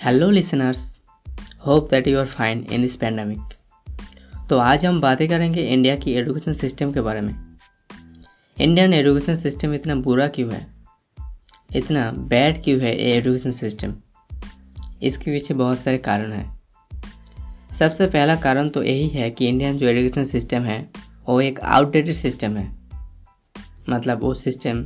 Hello 0.00 0.28
listeners 0.30 0.82
hope 1.66 1.88
that 1.90 2.06
you 2.08 2.18
are 2.18 2.26
fine 2.26 2.64
in 2.72 2.82
this 2.82 2.94
pandemic 2.96 4.46
तो 4.50 4.58
आज 4.58 4.84
हम 4.86 5.00
बातें 5.00 5.28
करेंगे 5.28 5.62
इंडिया 5.62 5.96
की 5.96 6.12
एजुकेशन 6.12 6.52
सिस्टम 6.52 6.92
के 6.92 7.00
बारे 7.00 7.20
में। 7.20 7.34
इंडियन 8.56 8.94
एजुकेशन 8.94 9.36
सिस्टम 9.36 9.74
इतना 9.74 9.94
बुरा 9.94 10.28
क्यों 10.28 10.52
है? 10.52 10.66
इतना 11.76 12.10
बैड 12.12 12.62
क्यों 12.64 12.80
है 12.80 12.94
एजुकेशन 12.98 13.52
सिस्टम 13.52 13.94
इसके 15.02 15.30
पीछे 15.30 15.54
बहुत 15.54 15.78
सारे 15.78 15.98
कारण 15.98 16.32
हैं। 16.32 16.60
सबसे 17.72 18.06
पहला 18.06 18.36
कारण 18.36 18.68
तो 18.68 18.82
यही 18.82 19.08
है 19.08 19.30
कि 19.30 19.48
इंडियन 19.48 19.76
जो 19.78 19.86
एजुकेशन 19.86 20.24
सिस्टम 20.24 20.62
है, 20.62 20.80
वो 21.28 21.40
एक 21.40 21.60
आउटडेटेड 21.60 22.14
सिस्टम 22.14 22.56
है। 22.56 22.68
मतलब 23.88 24.22
वो 24.22 24.32
सिस्टम 24.34 24.84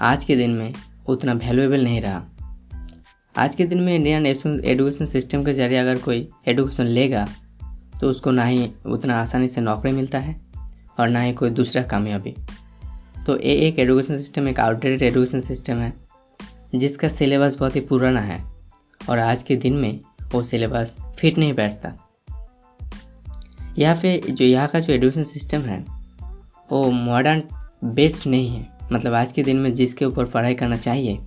आज 0.00 0.24
के 0.24 0.36
दिन 0.36 0.50
में 0.50 0.72
उतना 1.06 1.32
वैल्यूएबल 1.34 1.84
नहीं 1.84 2.00
रहा। 2.00 2.24
आज 3.34 3.54
के 3.54 3.64
दिन 3.64 3.80
में 3.80 3.94
इंडियन 3.94 4.26
एजुकेशन 4.26 5.06
सिस्टम 5.06 5.44
के 5.44 5.52
ज़रिए 5.52 5.78
अगर 5.78 5.98
कोई 5.98 6.28
एडुकेशन 6.48 6.84
लेगा 6.84 7.24
तो 8.00 8.08
उसको 8.08 8.30
ना 8.30 8.44
ही 8.44 8.68
उतना 8.86 9.20
आसानी 9.20 9.48
से 9.48 9.60
नौकरी 9.60 9.92
मिलता 9.92 10.18
है 10.18 10.34
और 11.00 11.08
ना 11.08 11.20
ही 11.20 11.32
कोई 11.32 11.50
दूसरा 11.50 11.82
कामयाबी। 11.82 12.34
तो 13.26 13.36
ये 13.36 13.54
एक 13.66 13.78
एजुकेशन 13.78 14.16
सिस्टम 14.16 14.48
एक 14.48 14.60
आउटडेटेड 14.60 15.02
एजुकेशन 15.02 15.40
सिस्टम 15.40 15.76
है, 15.76 15.92
जिसका 16.74 17.08
सिलेबस 17.08 17.56
बहुत 17.58 17.76
ही 17.76 17.80
पुराना 17.82 18.20
है 18.20 18.42
और 19.00 19.18
आज 19.18 19.42
के 19.42 19.56
दिन 19.56 19.76
में 19.76 20.00
वो 20.32 20.42
सिलेबस 20.42 20.96
फिट 21.18 21.38
नहीं 21.38 21.52
बैठता। 21.54 21.94
या 23.78 23.94
फिर 23.94 24.30
जो 24.30 24.44
यहाँ 24.44 24.68
का 24.68 24.80
जो 24.80 24.92
एजुकेशन 24.92 25.24
सिस्टम 25.26 25.60
है, 25.62 25.84
वो 26.70 26.90
मॉडर्न 26.90 27.42
बेस्ड 27.84 28.30
नहीं 28.30 28.48
है। 28.48 28.66
मतलब 28.92 29.14
आज 29.14 29.32
के 29.32 29.42
दिन 29.42 29.56
में 29.56 29.74
जिसके 29.74 30.04
ऊपर 30.04 30.24
पढ़ाई 30.26 30.54
करना 30.54 30.76
चाहिए 30.78 31.18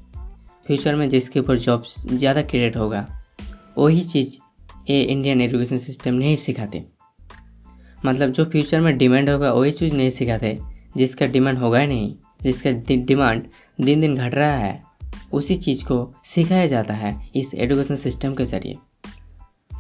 फ्यूचर 0.72 0.96
में 0.96 1.10
जिसके 1.10 1.40
ऊपर 1.40 1.58
जॉब 1.58 1.84
ज़्यादा 2.10 2.42
क्रिएट 2.42 2.76
होगा, 2.78 3.24
वही 3.78 4.04
चीज़ 4.04 4.38
ये 4.90 5.02
इंडियन 5.02 5.42
एजुकेशन 5.42 5.78
सिस्टम 5.78 6.14
नहीं 6.14 6.36
सिखाते। 6.36 6.84
मतलब 8.06 8.32
जो 8.32 8.46
फ्यूचर 8.46 8.82
में 8.82 8.98
डिमांड 8.98 9.30
होगा, 9.30 9.52
वही 9.54 9.72
चीज़ 9.72 9.94
नहीं 9.94 10.10
सिखाते, 10.10 10.58
जिसका 10.98 11.26
डिमांड 11.26 11.58
होगा 11.58 11.80
ही 11.80 11.88
नहीं, 11.88 12.14
जिसका 12.44 12.72
डिमांड 13.06 13.44
दिन 13.82 14.02
दिन 14.02 14.16
घट 14.16 14.36
रहा 14.36 14.56
है, 14.56 14.82
उसी 15.34 15.56
चीज़ 15.56 15.84
को 15.86 16.14
सिखाया 16.26 16.68
जाता 16.68 16.94
है 16.94 17.30
इस 17.36 17.54
एजुकेशन 17.54 17.96
सिस्टम 17.96 18.36
के 18.36 18.46
ज़रिए। 18.46 18.78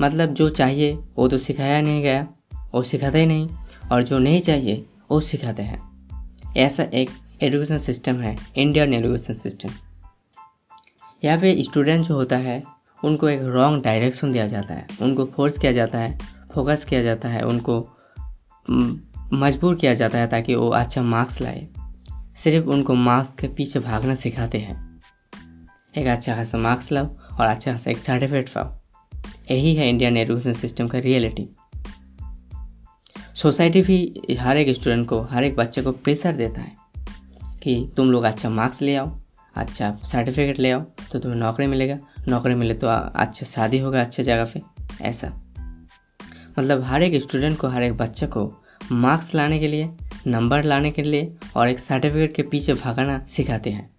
मतलब 0.01 0.33
जो 0.33 0.49
चाहिए, 0.49 0.93
वो 1.17 1.27
तो 1.27 1.37
सिखाया 1.37 1.81
नहीं 1.81 2.01
गया, 2.01 2.27
वो 2.73 2.83
सिखाते 2.83 3.19
ही 3.19 3.25
नहीं, 3.25 3.47
और 3.91 4.03
जो 4.03 4.19
नहीं 4.19 4.41
चाहिए, 4.41 4.85
वो 5.11 5.19
सिखाते 5.19 5.63
हैं। 5.63 5.79
ऐसा 6.57 6.83
एक 6.83 7.09
एजुकेशन 7.43 7.77
सिस्टम 7.77 8.15
है 8.15 8.35
इंडियन 8.57 8.93
एजुकेशन 8.93 9.33
सिस्टम 9.33 9.69
यहाँ 11.23 11.39
पे 11.39 11.63
स्टूडेंट 11.63 12.05
जो 12.05 12.15
होता 12.15 12.37
है, 12.37 12.63
उनको 13.03 13.29
एक 13.29 13.41
रॉन्ग 13.43 13.83
डायरेक्शन 13.83 14.31
दिया 14.31 14.47
जाता 14.47 14.73
है। 14.73 14.87
उनको 15.01 15.25
फोर्स 15.25 15.57
किया 15.57 15.71
जाता 15.71 15.99
है 15.99 16.17
फोकस 16.53 16.85
किया 16.85 17.03
जाता 17.03 17.29
है, 17.29 17.41
उनको 17.41 17.97
मजबूर 19.33 19.75
किया 19.75 19.93
जाता 19.93 20.17
है 20.17 20.27
ताकि 20.27 20.55
वो 20.55 20.69
अच्छा 20.69 21.01
मार्क्स 21.01 21.41
लाए। 21.41 21.67
सिर्फ़ 22.35 22.67
उनको 22.67 22.93
मार्क्स 22.93 23.31
के 23.31 23.47
पीछे 23.47 23.79
भागना 23.79 24.15
सिखाते 24.15 24.57
हैं। 24.57 25.01
एक 25.97 26.07
अच्छा 26.07 26.35
खासा 26.35 26.57
मार्क्स 26.57 26.91
लाओ 26.91 27.05
और 27.39 27.45
अच्छा 27.45 27.71
खासा 27.71 27.91
एक 27.91 27.97
सर्टिफिकेट 27.97 28.49
पाओ। 28.49 28.79
यही 29.51 29.75
है 29.75 29.89
इंडियन 29.89 30.17
एजुकेशन 30.17 30.53
सिस्टम 30.53 30.87
का 30.87 30.99
रियलिटी 30.99 31.49
सोसाइटी 33.35 33.81
भी 33.81 34.21
हर 34.39 34.57
एक 34.57 34.75
स्टूडेंट 34.75 35.07
को, 35.09 35.21
हर 35.21 35.43
एक 35.43 35.55
बच्चे 35.55 35.81
को 35.81 35.91
प्रेशर 35.91 36.33
देता 36.33 36.61
है 36.61 36.75
कि 37.63 37.91
तुम 37.97 38.11
लोग 38.11 38.23
अच्छा 38.23 38.49
मार्क्स 38.49 38.81
ले 38.81 38.95
आओ। 38.95 39.20
अच्छा 39.55 39.87
आप 39.87 40.01
सर्टिफिकेट 40.03 40.59
ले 40.59 40.71
आओ 40.71 40.81
तो 41.11 41.19
तुम्हें 41.19 41.39
नौकरी 41.39 41.67
मिलेगा। 41.67 41.97
नौकरी 42.27 42.55
मिले 42.55 42.73
तो 42.73 42.87
अच्छा 42.87 43.45
शादी 43.45 43.77
होगा 43.79 44.01
अच्छे 44.01 44.23
जगह 44.23 44.45
पे, 44.45 44.61
ऐसा। 45.01 45.27
मतलब 46.59 46.83
हर 46.83 47.03
एक 47.03 47.21
स्टूडेंट 47.21 47.57
को, 47.57 47.67
हर 47.67 47.83
एक 47.83 47.93
बच्चे 47.93 48.27
को 48.27 48.51
मार्क्स 48.91 49.33
लाने 49.35 49.59
के 49.59 49.67
लिए 49.67 49.89
नंबर 50.27 50.63
लाने 50.63 50.91
के 50.91 51.03
लिए 51.03 51.35
और 51.55 51.69
एक 51.69 51.79
सर्टिफिकेट 51.79 52.35
के 52.35 52.43
पीछे 52.43 52.73
भागना 52.73 53.19
सिखाते 53.27 53.69
हैं। 53.69 53.89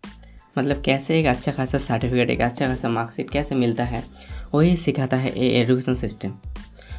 मतलब 0.56 0.82
कैसे 0.82 1.18
एक 1.20 1.26
अच्छा 1.26 1.52
खासा 1.52 1.78
सर्टिफिकेट 1.78 2.30
एक 2.30 2.40
अच्छा 2.40 2.66
खासा 2.66 2.88
मार्कशीट 2.88 3.30
कैसे 3.30 3.54
मिलता 3.54 3.84
है, 3.84 4.02
वही 4.54 4.76
सिखाता 4.76 5.16
है 5.16 5.38
ये 5.38 5.48
एजुकेशन 5.60 5.94
सिस्टम 5.94 6.38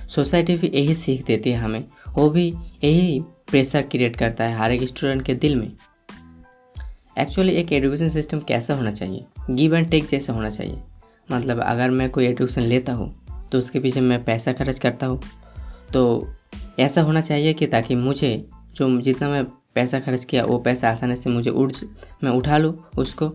सोसाइटी 0.07 0.55
भी 0.55 0.71
यही 0.73 0.93
सीख 0.93 1.25
देती 1.25 1.51
है 1.51 1.57
हमें, 1.57 1.83
वो 2.09 2.29
भी 2.29 2.47
यही 2.83 3.19
प्रेशर 3.49 3.81
क्रिएट 3.81 4.15
करता 4.15 4.43
है 4.43 4.57
हर 4.57 4.71
एक 4.71 4.83
स्टूडेंट 4.83 5.25
के 5.25 5.35
दिल 5.35 5.55
में। 5.55 5.71
एक्चुअली 7.17 7.51
एक 7.51 7.71
एजुकेशन 7.73 8.09
सिस्टम 8.09 8.39
कैसा 8.39 8.75
होना 8.75 8.91
चाहिए? 8.91 9.25
गिव 9.49 9.75
एंड 9.75 9.89
टेक 9.89 10.07
जैसा 10.07 10.33
होना 10.33 10.49
चाहिए। 10.49 10.77
मतलब 11.29 11.59
अगर 11.59 11.89
मैं 11.89 12.09
कोई 12.09 12.25
एजुकेशन 12.25 12.61
लेता 12.61 12.93
हूँ 12.93 13.13
तो 13.51 13.57
उसके 13.57 13.79
पीछे 13.79 14.01
मैं 14.01 14.23
पैसा 14.25 14.53
खर्च 14.53 14.79
करता 14.79 15.07
हूँ 15.07 15.19
तो 15.93 16.33
ऐसा 16.79 17.01
होना 17.01 17.21
चाहिए 17.21 17.53
कि 17.53 17.67
ताकि 17.67 17.95
मुझे 17.95 18.47
जो 18.75 18.99
जितना 19.01 19.29
मैं 19.29 19.43
पैसा 19.75 19.99
खर्च 19.99 20.23
किया, 20.23 20.43
वो 20.43 20.57
पैसा 20.59 20.89
आसानी 20.89 21.15
से 21.15 21.29
मुझे 21.29 21.49
उठ, 21.49 21.73
मैं 22.23 22.31
उठा 22.31 22.57
लूँ 22.57 22.73
उसको, 22.97 23.31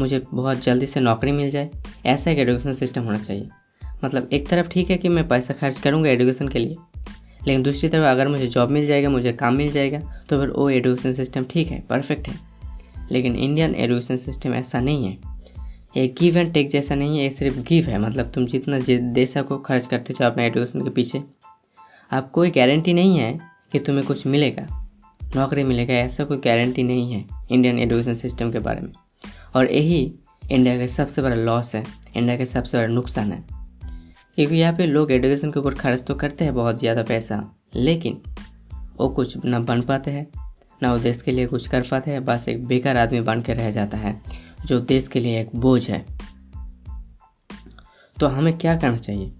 मुझे 0.00 0.22
बहुत 0.32 0.62
जल्दी 0.62 0.86
से 0.86 1.00
नौकरी 1.00 1.32
मिल 1.32 1.50
जाए। 1.50 1.70
ऐसा 2.06 2.30
एक 2.30 2.38
एजुकेशन 2.38 2.72
सिस्टम 2.72 3.02
होना 3.02 3.18
चाहिए। 3.18 3.48
मतलब 4.04 4.28
एक 4.32 4.48
तरफ़ 4.48 4.68
ठीक 4.68 4.90
है 4.90 4.96
कि 4.96 5.08
मैं 5.08 5.26
पैसा 5.28 5.54
खर्च 5.54 5.78
करूँगा 5.78 6.10
एजुकेशन 6.10 6.48
के 6.48 6.58
लिए, 6.58 6.76
लेकिन 7.46 7.62
दूसरी 7.62 7.88
तरफ़ 7.88 8.04
अगर 8.04 8.28
मुझे 8.28 8.46
जॉब 8.46 8.70
मिल 8.70 8.86
जाएगा, 8.86 9.08
मुझे 9.10 9.32
काम 9.32 9.54
मिल 9.54 9.70
जाएगा 9.72 9.98
तो 10.28 10.40
फिर 10.40 10.50
वो 10.50 10.70
एजुकेशन 10.70 11.12
सिस्टम 11.12 11.44
ठीक 11.44 11.70
है 11.70 11.80
परफेक्ट 11.80 12.28
है। 12.28 12.51
लेकिन 13.10 13.36
इंडियन 13.36 13.74
एजुकेशन 13.74 14.16
सिस्टम 14.16 14.54
ऐसा 14.54 14.80
नहीं 14.80 15.04
है। 15.04 15.18
ये 15.96 16.14
गिव 16.18 16.36
एंड 16.36 16.52
टेक 16.52 16.68
जैसा 16.68 16.94
नहीं 16.94 17.18
है, 17.18 17.24
ये 17.24 17.30
सिर्फ़ 17.30 17.60
गिव 17.60 17.84
है। 17.84 17.98
मतलब 17.98 18.32
तुम 18.34 18.46
जितना 18.46 18.78
दे 19.12 19.26
सको, 19.26 19.58
खर्च 19.58 19.86
करते 19.86 20.14
जाओ 20.14 20.30
अपने 20.30 20.46
एजुकेशन 20.46 20.84
के 20.84 20.90
पीछे। 20.90 21.22
आप 22.12 22.30
कोई 22.30 22.50
गारंटी 22.50 22.92
नहीं 22.92 23.18
है 23.18 23.40
कि 23.72 23.78
तुम्हें 23.78 24.06
कुछ 24.06 24.26
मिलेगा। 24.26 24.88
नौकरी 25.36 25.64
मिलेगा, 25.64 25.94
ऐसा 25.94 26.24
कोई 26.24 26.36
गारंटी 26.36 26.82
नहीं 26.82 27.12
है 27.12 27.24
इंडियन 27.50 27.78
एजुकेशन 27.78 28.14
सिस्टम 28.14 28.52
के 28.52 28.58
बारे 28.58 28.80
में। 28.80 28.92
और 29.54 29.72
यही 29.72 30.14
इंडिया 30.50 30.78
का 30.78 30.86
सबसे 30.86 31.22
बड़ा 31.22 31.36
लॉस 31.36 31.74
है। 31.74 31.84
इंडिया 32.16 32.36
का 32.36 32.44
सबसे 32.44 32.78
बड़ा 32.78 32.88
नुकसान 32.88 33.32
है। 33.32 33.44
क्योंकि 34.36 34.54
यहाँ 34.56 34.72
पे 34.72 34.86
लोग 34.86 35.12
एजुकेशन 35.12 35.50
के 35.50 35.60
ऊपर 35.60 35.74
खर्च 35.74 36.02
तो 36.02 36.14
करते 36.14 36.44
हैं, 36.44 36.54
बहुत 36.54 36.78
ज़्यादा 36.78 37.02
पैसा। 37.02 37.56
लेकिन 37.74 38.20
वो 38.96 39.08
कुछ 39.08 39.44
ना 39.44 39.60
बन 39.60 39.82
पाते 39.82 40.10
हैं। 40.10 40.41
ना 40.82 40.92
वो 40.92 40.98
देश 40.98 41.22
के 41.22 41.32
लिए 41.32 41.46
कुछ 41.46 41.68
कर 41.68 41.82
पाते 41.82 42.10
हैं, 42.10 42.24
बस 42.24 42.48
एक 42.48 42.66
बेकार 42.66 42.96
आदमी 42.96 43.20
बन 43.20 43.42
के 43.42 43.54
रह 43.54 43.70
जाता 43.70 43.98
है, 43.98 44.22
जो 44.64 44.80
देश 44.80 45.08
के 45.08 45.20
लिए 45.20 45.40
एक 45.40 45.56
बोझ 45.56 45.90
है। 45.90 46.04
तो 48.20 48.26
हमें 48.26 48.58
क्या 48.58 48.76
करना 48.76 48.96
चाहिए? 48.96 49.32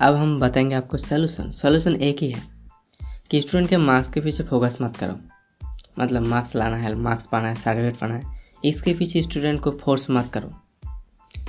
अब 0.00 0.16
हम 0.16 0.40
बताएँगे 0.40 0.74
आपको 0.74 0.96
सोल्यूशन 0.96 1.50
सोल्यूशन 1.50 1.96
एक 1.96 2.22
ही 2.22 2.30
है 2.30 2.42
कि 3.30 3.40
स्टूडेंट 3.42 3.70
के 3.70 3.76
मार्क्स 3.76 4.10
के 4.10 4.20
पीछे 4.20 4.42
फोकस 4.42 4.78
मत 4.82 4.96
करो। 4.96 5.18
मतलब 5.98 6.22
मार्क्स 6.22 6.54
लाना 6.56 6.76
है 6.76 6.94
मार्क्स 6.94 7.26
पाना 7.26 7.48
है 7.48 7.54
सर्टिफिकेट 7.54 7.96
पाना 7.96 8.14
है, 8.14 8.22
इसके 8.64 8.94
पीछे 8.94 9.22
स्टूडेंट 9.22 9.60
को 9.60 9.70
फोर्स 9.70 10.10
मत 10.10 10.30
करो। 10.34 10.54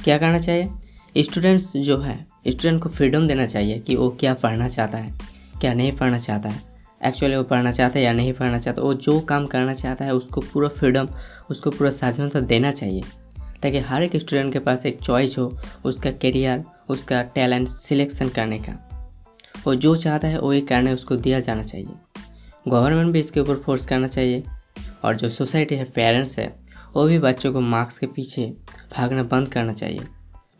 क्या 0.03 0.17
करना 0.17 0.39
चाहिए? 0.39 0.69
स्टूडेंट्स 1.17 1.77
जो 1.77 1.97
है 2.01 2.27
स्टूडेंट 2.47 2.83
को 2.83 2.89
फ्रीडम 2.89 3.27
देना 3.27 3.45
चाहिए 3.45 3.79
कि 3.79 3.95
वो 3.95 4.09
क्या 4.09 4.33
पढ़ना 4.33 4.67
चाहता 4.67 4.97
है, 4.97 5.13
क्या 5.61 5.73
नहीं 5.73 5.91
पढ़ना 5.91 6.17
चाहता 6.19 6.49
है। 6.49 6.74
एक्चुअली 7.03 7.35
वो 7.35 7.43
पढ़ना 7.43 7.71
चाहता 7.71 7.99
है 7.99 8.05
या 8.05 8.13
नहीं 8.13 8.33
पढ़ना 8.33 8.57
चाहता, 8.57 8.81
वो 8.81 8.93
जो 8.93 9.19
काम 9.19 9.45
करना 9.45 9.73
चाहता 9.73 10.05
है, 10.05 10.13
उसको 10.13 10.41
पूरा 10.41 10.67
फ्रीडम 10.67 11.07
उसको 11.49 11.69
पूरा 11.69 11.89
स्वाधीनता 11.89 12.39
देना 12.39 12.71
चाहिए। 12.71 13.01
ताकि 13.63 13.79
हर 13.79 14.03
एक 14.03 14.15
स्टूडेंट 14.15 14.53
के 14.53 14.59
पास 14.59 14.85
एक 14.85 14.99
चॉइस 14.99 15.37
हो, 15.37 15.57
उसका 15.85 16.11
करियर 16.11 16.63
उसका 16.89 17.23
टैलेंट 17.23 17.67
सिलेक्शन 17.67 18.29
करने 18.29 18.59
का। 18.59 18.89
वो 19.67 19.75
जो 19.75 19.95
चाहता 19.95 20.27
है, 20.27 20.39
वही 20.39 20.61
करने 20.61 20.93
उसको 20.93 21.15
दिया 21.15 21.39
जाना 21.39 21.63
चाहिए। 21.63 22.21
गवर्नमेंट 22.67 23.13
भी 23.13 23.19
इसके 23.19 23.39
ऊपर 23.39 23.55
फोर्स 23.55 23.85
करना 23.85 24.07
चाहिए। 24.07 24.43
और 25.03 25.15
जो 25.15 25.29
सोसाइटी 25.29 25.75
है 25.75 25.83
पेरेंट्स 25.83 26.39
है, 26.39 26.55
वो 26.93 27.03
भी 27.03 27.19
बच्चों 27.19 27.53
को 27.53 27.59
मार्क्स 27.59 27.97
के 27.97 28.07
पीछे 28.07 28.53
भागना 28.97 29.23
बंद 29.23 29.47
करना 29.47 29.73
चाहिए। 29.73 29.99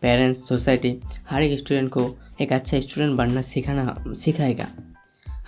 पेरेंट्स 0.02 0.48
सोसाइटी 0.48 1.02
हर 1.30 1.42
एक 1.42 1.60
स्टूडेंट 1.60 1.90
को 1.90 2.16
एक 2.42 2.54
अच्छा 2.54 2.80
स्टूडेंट 2.80 3.18
बनना 3.18 3.42
सिखाना, 3.42 4.04
सिखाएगा। 4.08 4.68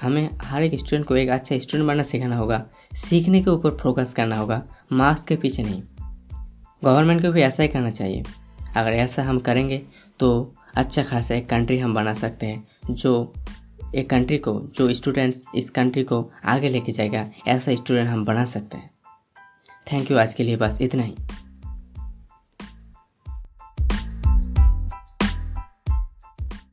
हमें 0.01 0.29
हर 0.41 0.63
एक 0.63 0.79
स्टूडेंट 0.79 1.05
को 1.05 1.15
एक 1.15 1.29
अच्छा 1.29 1.57
स्टूडेंट 1.57 1.87
बनना 1.87 2.03
सिखाना 2.03 2.37
होगा। 2.37 2.65
सीखने 2.93 3.43
के 3.43 3.49
ऊपर 3.49 3.69
फोकस 3.69 4.13
करना 4.13 4.37
होगा। 4.37 4.63
मार्क्स 4.91 5.23
के 5.23 5.35
पीछे 5.35 5.63
नहीं। 5.63 5.81
गवर्नमेंट 6.83 7.21
को 7.21 7.31
भी 7.31 7.41
ऐसा 7.41 7.63
ही 7.63 7.69
करना 7.69 7.89
चाहिए। 7.89 8.23
अगर 8.75 8.91
ऐसा 8.91 9.23
हम 9.23 9.39
करेंगे 9.39 9.81
तो 10.19 10.55
अच्छा 10.75 11.03
खासा 11.03 11.35
एक 11.35 11.49
कंट्री 11.49 11.79
हम 11.79 11.93
बना 11.93 12.13
सकते 12.13 12.45
हैं, 12.45 12.67
जो 12.89 13.33
एक 13.95 14.09
कंट्री 14.09 14.37
को, 14.37 14.61
जो 14.75 14.93
स्टूडेंट्स 14.93 15.43
इस 15.55 15.69
कंट्री 15.69 16.03
को 16.03 16.31
आगे 16.45 16.69
लेके 16.69 16.91
जाएगा, 16.91 17.29
ऐसा 17.47 17.75
स्टूडेंट 17.75 18.09
हम 18.09 18.25
बना 18.25 18.45
सकते 18.45 18.77
हैं। 18.77 18.89
थैंक 19.93 20.11
यू 20.11 20.17
आज 20.17 20.33
के 20.33 20.43
लिए 20.43 20.55
बस 20.55 20.81
इतना 20.81 21.03
ही। 21.03 21.15